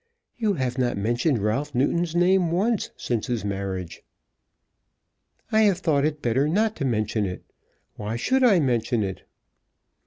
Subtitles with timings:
[0.35, 4.01] You have not mentioned Ralph Newton's name once since his marriage."
[5.51, 7.43] "I have thought it better not to mention it.
[7.97, 9.27] Why should I mention it?"